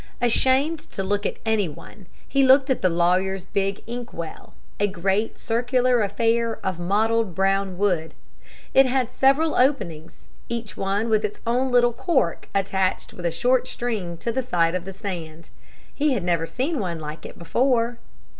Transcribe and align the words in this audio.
Ashamed 0.19 0.79
to 0.93 1.03
look 1.03 1.27
at 1.27 1.37
any 1.45 1.69
one, 1.69 2.07
he 2.27 2.43
looked 2.43 2.71
at 2.71 2.81
the 2.81 2.89
lawyer's 2.89 3.45
big 3.45 3.83
ink 3.85 4.11
well 4.13 4.55
a 4.79 4.87
great, 4.87 5.37
circular 5.37 6.01
affair 6.01 6.57
of 6.65 6.79
mottled 6.79 7.35
brown 7.35 7.77
wood. 7.77 8.15
It 8.73 8.87
had 8.87 9.11
several 9.11 9.53
openings, 9.53 10.23
each 10.49 10.75
one 10.75 11.07
with 11.07 11.23
its 11.23 11.39
own 11.45 11.71
little 11.71 11.93
cork 11.93 12.47
attached 12.55 13.13
with 13.13 13.27
a 13.27 13.31
short 13.31 13.67
string 13.67 14.17
to 14.17 14.31
the 14.31 14.41
side 14.41 14.73
of 14.73 14.85
the 14.85 14.93
stand. 14.93 15.51
He 15.93 16.13
had 16.13 16.23
never 16.23 16.47
seen 16.47 16.79
one 16.79 16.99
like 16.99 17.23
it 17.23 17.37
before. 17.37 17.99